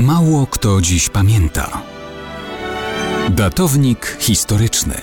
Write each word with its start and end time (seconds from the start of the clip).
Mało 0.00 0.46
kto 0.46 0.80
dziś 0.80 1.08
pamięta. 1.08 1.82
Datownik 3.30 4.16
historyczny 4.20 4.94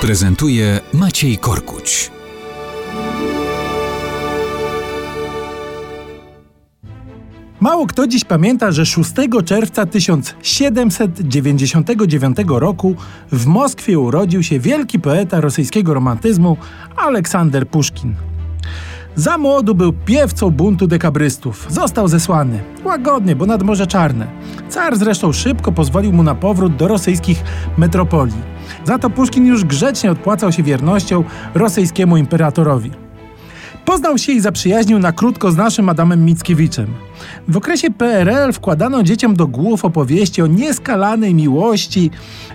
prezentuje 0.00 0.80
Maciej 0.92 1.38
Korkuć. 1.38 2.10
Mało 7.60 7.86
kto 7.86 8.06
dziś 8.06 8.24
pamięta, 8.24 8.72
że 8.72 8.86
6 8.86 9.12
czerwca 9.44 9.86
1799 9.86 12.36
roku 12.46 12.96
w 13.32 13.46
Moskwie 13.46 13.98
urodził 13.98 14.42
się 14.42 14.60
wielki 14.60 15.00
poeta 15.00 15.40
rosyjskiego 15.40 15.94
romantyzmu 15.94 16.56
Aleksander 16.96 17.68
Puszkin. 17.68 18.14
Za 19.16 19.38
młodu 19.38 19.74
był 19.74 19.92
piewcą 19.92 20.50
buntu 20.50 20.86
dekabrystów. 20.86 21.66
Został 21.68 22.08
zesłany. 22.08 22.60
Łagodnie, 22.84 23.36
bo 23.36 23.46
nad 23.46 23.62
Morze 23.62 23.86
Czarne. 23.86 24.26
Car 24.68 24.96
zresztą 24.96 25.32
szybko 25.32 25.72
pozwolił 25.72 26.12
mu 26.12 26.22
na 26.22 26.34
powrót 26.34 26.76
do 26.76 26.88
rosyjskich 26.88 27.44
metropolii. 27.78 28.42
Za 28.84 28.98
to 28.98 29.10
Puszkin 29.10 29.46
już 29.46 29.64
grzecznie 29.64 30.10
odpłacał 30.10 30.52
się 30.52 30.62
wiernością 30.62 31.24
rosyjskiemu 31.54 32.16
imperatorowi. 32.16 32.90
Poznał 33.84 34.18
się 34.18 34.32
i 34.32 34.40
zaprzyjaźnił 34.40 34.98
na 34.98 35.12
krótko 35.12 35.52
z 35.52 35.56
naszym 35.56 35.88
Adamem 35.88 36.24
Mickiewiczem. 36.24 36.86
W 37.48 37.56
okresie 37.56 37.90
PRL 37.90 38.52
wkładano 38.52 39.02
dzieciom 39.02 39.36
do 39.36 39.46
głów 39.46 39.84
opowieści 39.84 40.42
o 40.42 40.46
nieskalanej 40.46 41.34
miłości 41.34 42.10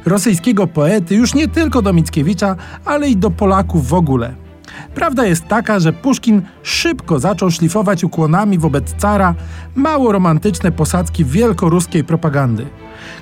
rosyjskiego 0.06 0.68
poety 0.68 1.16
już 1.16 1.34
nie 1.34 1.48
tylko 1.48 1.82
do 1.82 1.94
Mickiewicza, 1.94 2.56
ale 2.86 3.10
i 3.10 3.18
do 3.18 3.32
Polaków 3.32 3.88
w 3.88 3.94
ogóle. 3.94 4.47
Prawda 4.96 5.26
jest 5.26 5.48
taka, 5.48 5.80
że 5.80 5.94
Puszkin 5.94 6.42
szybko 6.64 7.20
zaczął 7.20 7.52
szlifować 7.52 8.04
ukłonami 8.04 8.58
wobec 8.58 8.96
cara 8.98 9.36
mało 9.76 10.12
romantyczne 10.12 10.72
posadzki 10.72 11.26
wielkoruskiej 11.26 12.04
propagandy. 12.04 12.66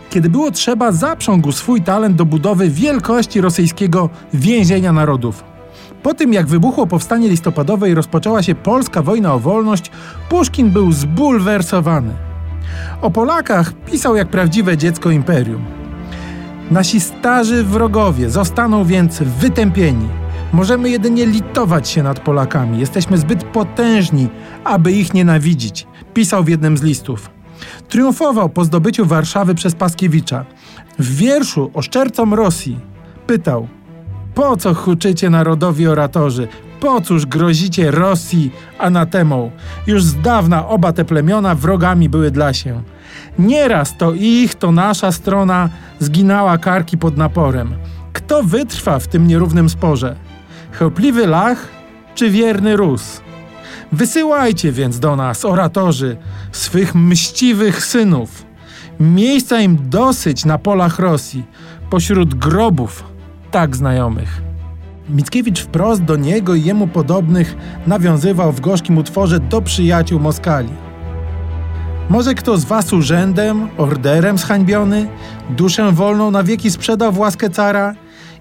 Kiedy 0.10 0.30
było 0.30 0.52
trzeba, 0.52 0.92
zaprzągł 0.92 1.52
swój 1.52 1.82
talent 1.82 2.16
do 2.16 2.26
budowy 2.26 2.70
wielkości 2.70 3.42
rosyjskiego 3.42 4.10
więzienia 4.34 4.94
narodów. 4.94 5.44
Po 6.04 6.14
tym, 6.14 6.34
jak 6.34 6.48
wybuchło 6.48 6.88
powstanie 6.88 7.30
listopadowe 7.30 7.90
i 7.90 7.94
rozpoczęła 7.94 8.44
się 8.44 8.56
polska 8.56 9.02
wojna 9.02 9.34
o 9.34 9.40
wolność, 9.40 9.92
Puszkin 10.30 10.70
był 10.70 10.92
zbulwersowany. 10.92 12.14
O 13.02 13.12
Polakach 13.12 13.74
pisał 13.74 14.16
jak 14.16 14.28
prawdziwe 14.28 14.78
dziecko 14.78 15.12
imperium. 15.12 15.66
Nasi 16.72 17.00
starzy 17.00 17.64
wrogowie 17.64 18.30
zostaną 18.30 18.86
więc 18.86 19.20
wytępieni. 19.22 20.08
Możemy 20.54 20.90
jedynie 20.90 21.26
litować 21.26 21.90
się 21.90 22.04
nad 22.04 22.20
Polakami. 22.20 22.80
Jesteśmy 22.80 23.18
zbyt 23.18 23.44
potężni, 23.44 24.30
aby 24.64 24.92
ich 24.92 25.14
nienawidzić, 25.14 25.88
pisał 26.14 26.44
w 26.44 26.50
jednym 26.50 26.78
z 26.78 26.84
listów. 26.84 27.30
Triumfował 27.90 28.50
po 28.50 28.66
zdobyciu 28.66 29.06
Warszawy 29.06 29.56
przez 29.56 29.76
Paskiewicza. 29.76 30.46
W 31.00 31.16
wierszu 31.16 31.72
Oszczercom 31.74 32.34
Rosji 32.34 32.80
pytał: 33.28 33.68
Po 34.36 34.58
co 34.58 34.74
huczycie 34.74 35.30
narodowi 35.30 35.88
oratorzy? 35.88 36.48
Po 36.80 37.02
cóż 37.02 37.26
grozicie 37.26 37.92
Rosji 37.92 38.52
anatemą? 38.80 39.52
Już 39.88 40.04
z 40.04 40.22
dawna 40.22 40.68
oba 40.68 40.94
te 40.94 41.06
plemiona 41.06 41.56
wrogami 41.56 42.10
były 42.10 42.32
dla 42.32 42.54
się. 42.54 42.82
Nieraz 43.40 43.98
to 43.98 44.14
ich, 44.14 44.56
to 44.56 44.72
nasza 44.72 45.12
strona 45.12 45.70
zginęła 46.00 46.58
karki 46.58 46.98
pod 46.98 47.18
naporem. 47.18 47.76
Kto 48.14 48.44
wytrwa 48.44 49.00
w 49.00 49.08
tym 49.08 49.28
nierównym 49.28 49.70
sporze? 49.70 50.16
Chełpliwy 50.76 51.28
Lach 51.28 51.68
czy 52.16 52.30
wierny 52.30 52.76
Rus? 52.76 53.22
Wysyłajcie 53.92 54.72
więc 54.72 55.00
do 55.00 55.16
nas, 55.16 55.46
oratorzy, 55.46 56.18
swych 56.52 56.96
mściwych 56.96 57.86
synów. 57.86 58.46
Miejsca 59.00 59.62
im 59.62 59.90
dosyć 59.90 60.46
na 60.46 60.58
polach 60.58 61.00
Rosji, 61.00 61.44
pośród 61.90 62.36
grobów 62.36 63.04
tak 63.52 63.76
znajomych. 63.76 64.42
Mickiewicz 65.10 65.62
wprost 65.62 66.04
do 66.04 66.16
niego 66.16 66.56
i 66.56 66.64
jemu 66.64 66.88
podobnych 66.88 67.56
nawiązywał 67.88 68.52
w 68.52 68.62
gorzkim 68.62 68.98
utworze 68.98 69.40
do 69.40 69.62
przyjaciół 69.62 70.20
Moskali. 70.20 70.74
Może 72.10 72.34
kto 72.34 72.58
z 72.58 72.66
was 72.66 72.94
urzędem, 72.94 73.70
orderem 73.78 74.38
zhańbiony, 74.38 75.08
duszę 75.50 75.92
wolną 75.92 76.32
na 76.32 76.44
wieki 76.44 76.72
sprzedał 76.72 77.12
w 77.12 77.20
łaskę 77.20 77.50
cara 77.50 77.96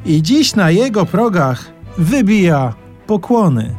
i 0.06 0.22
dziś 0.22 0.54
na 0.54 0.70
jego 0.70 1.06
progach 1.06 1.74
wybija 1.98 2.72
pokłony. 3.06 3.74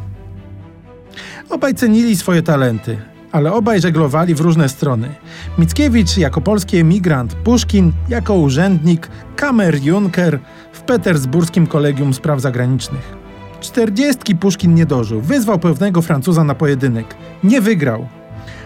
Obaj 1.50 1.76
cenili 1.76 2.16
swoje 2.16 2.42
talenty, 2.42 2.98
ale 3.32 3.54
obaj 3.54 3.82
żeglowali 3.82 4.36
w 4.36 4.42
różne 4.42 4.70
strony. 4.70 5.10
Mickiewicz 5.58 6.18
jako 6.18 6.42
polski 6.42 6.78
emigrant, 6.78 7.34
Puszkin 7.34 7.92
jako 8.10 8.34
urzędnik, 8.34 9.08
Kamer 9.36 9.84
Juncker 9.84 10.40
w 10.74 10.82
petersburskim 10.82 11.68
kolegium 11.68 12.14
spraw 12.14 12.42
zagranicznych. 12.42 13.16
Czterdziestki 13.62 14.36
Puszkin 14.36 14.74
nie 14.74 14.86
dożył, 14.86 15.22
wyzwał 15.22 15.60
pewnego 15.60 16.02
Francuza 16.02 16.44
na 16.44 16.56
pojedynek. 16.56 17.16
Nie 17.44 17.62
wygrał. 17.62 18.08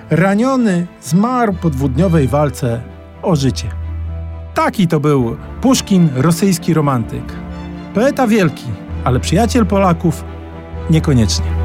Raniony 0.09 0.87
zmarł 1.01 1.53
po 1.53 1.69
dwudniowej 1.69 2.27
walce 2.27 2.81
o 3.21 3.35
życie. 3.35 3.67
Taki 4.53 4.87
to 4.87 4.99
był 4.99 5.37
Puszkin, 5.61 6.09
rosyjski 6.15 6.73
romantyk. 6.73 7.33
Poeta 7.93 8.27
wielki, 8.27 8.65
ale 9.03 9.19
przyjaciel 9.19 9.65
Polaków 9.65 10.23
niekoniecznie. 10.89 11.58